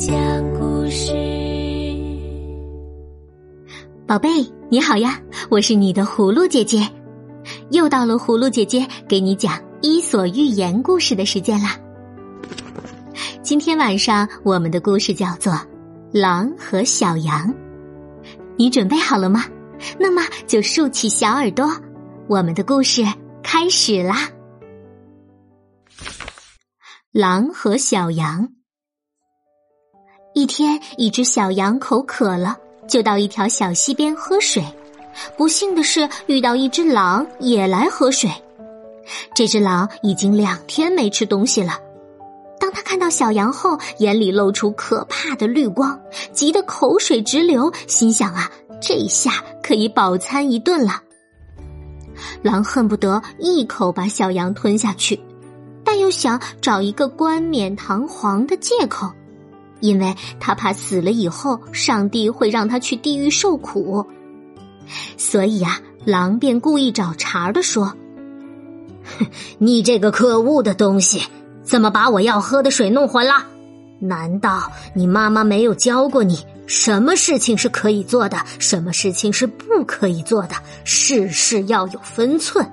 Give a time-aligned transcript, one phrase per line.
[0.00, 0.16] 讲
[0.58, 1.12] 故事。
[4.06, 4.30] 宝贝，
[4.70, 6.88] 你好呀，我是你的葫芦姐姐，
[7.70, 9.52] 又到了葫芦姐姐给你讲
[9.82, 11.76] 《伊索寓言》故事的时间啦。
[13.42, 15.52] 今天晚上我们的故事叫做
[16.12, 17.48] 《狼和小羊》，
[18.56, 19.44] 你准备好了吗？
[19.98, 21.70] 那么就竖起小耳朵，
[22.26, 23.04] 我们的故事
[23.42, 24.30] 开始啦！
[27.12, 28.48] 狼和小羊。
[30.32, 34.64] 一天，一只小羊口渴了，就到一条小溪边喝水。
[35.36, 38.30] 不幸的是，遇到一只狼也来喝水。
[39.34, 41.78] 这只狼已经两天没吃东西了。
[42.60, 45.98] 当他看到小羊后，眼里露出可怕的绿光，
[46.32, 48.48] 急得口水直流，心想啊，
[48.80, 51.02] 这下可以饱餐一顿了。
[52.42, 55.18] 狼恨不得一口把小羊吞下去，
[55.82, 59.10] 但又想找一个冠冕堂皇的借口。
[59.80, 64.06] 因为他怕死了以后，上帝会让他去地狱受苦，
[65.16, 67.86] 所以呀，狼便故意找茬的说
[69.18, 69.26] ：“哼
[69.58, 71.22] 你这个可恶的东西，
[71.62, 73.46] 怎么把我要喝的水弄浑了？
[74.00, 80.54] 难道你妈妈没有教过你，什么事情是可以做的，什么事情是不可以做的？
[80.84, 82.66] 事事要有分寸。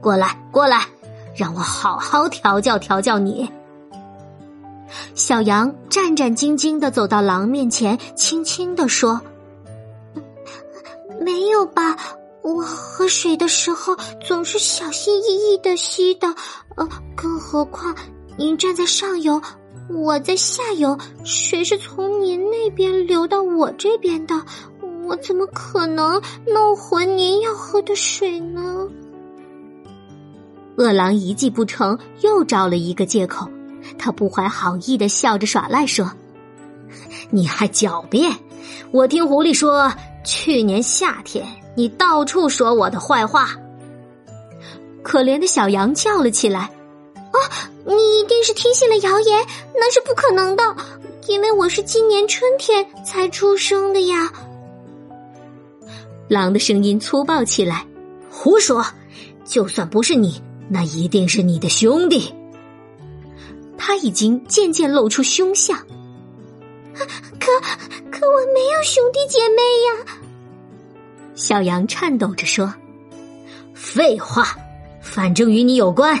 [0.00, 0.84] 过来，过来，
[1.34, 3.48] 让我好好调教调教你。”
[5.14, 9.20] 小羊战战兢兢的走到狼面前，轻轻的说
[11.20, 11.96] ：“没有吧，
[12.42, 16.28] 我喝水的时候总是小心翼翼的吸的，
[16.76, 17.94] 呃，更何况
[18.36, 19.40] 您站在上游，
[19.88, 24.34] 我在下游，水是从您那边流到我这边的，
[25.06, 28.86] 我怎么可能弄浑您要喝的水呢？”
[30.76, 33.48] 饿狼一计不成，又找了一个借口。
[33.98, 36.10] 他不怀好意的笑着耍赖说
[37.30, 38.32] ：“你还狡辩！
[38.90, 39.92] 我听狐狸说，
[40.24, 43.50] 去年夏天你到处说我的坏话。”
[45.02, 46.70] 可怜的小羊叫了起来
[47.14, 47.38] ：“啊，
[47.84, 50.62] 你一定是听信了谣言，那是不可能的，
[51.28, 54.32] 因为我是今年春天才出生的呀！”
[56.28, 57.86] 狼的声音粗暴起来
[58.28, 58.84] ：“胡说！
[59.44, 62.34] 就算不是你，那一定是你的兄弟。”
[63.78, 65.76] 他已经渐渐露出凶相，
[67.38, 67.52] 可
[68.10, 70.16] 可我没有兄弟姐妹呀！
[71.34, 72.72] 小羊颤抖着说
[73.74, 74.56] ：“废话，
[75.00, 76.18] 反正与你有关。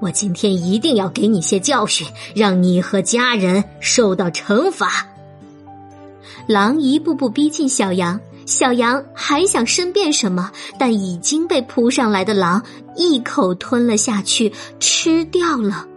[0.00, 5.06] 我今天一定要给你些教训，让你和家人受到惩罚。”
[6.46, 12.62] 狼一步步逼近小羊，小羊还想申辩什么，但已经被扑上来的狼
[12.96, 15.88] 一口吞了下去，吃掉了。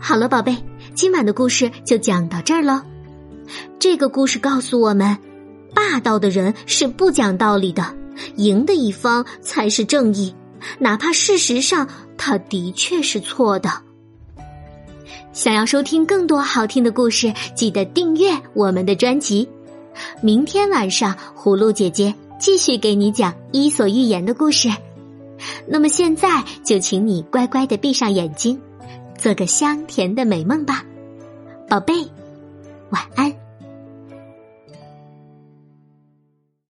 [0.00, 0.56] 好了，宝贝，
[0.94, 2.80] 今晚的故事就讲到这儿喽。
[3.78, 5.18] 这个故事告诉我们，
[5.74, 7.84] 霸道的人是不讲道理的，
[8.36, 10.34] 赢的一方才是正义，
[10.78, 11.86] 哪怕事实上
[12.16, 13.70] 他的确是错的。
[15.32, 19.48] 想要收听更多好听的故事，记得订阅我们的专辑。
[20.22, 24.70] 明天晚上，葫芦姐姐继续给你讲《伊索寓言》的故事。
[25.66, 28.58] 那么现在就请你乖乖的闭上眼睛。
[29.18, 30.84] 做个香甜的美梦吧，
[31.68, 31.92] 宝贝，
[32.90, 33.37] 晚安。